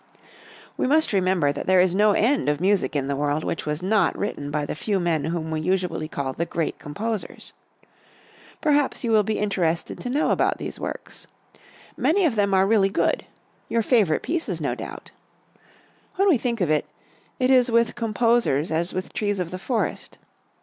[0.77, 3.83] We must remember that there is no end of music in the world which was
[3.83, 7.53] not written by the few men whom we usually call the great composers.
[8.61, 11.27] Perhaps you will be interested to know about these works.
[11.95, 13.25] Many of them are really good
[13.69, 15.11] your favorite pieces, no doubt.
[16.15, 16.87] When we think of it,
[17.39, 20.17] it is with composers as with trees of the forest.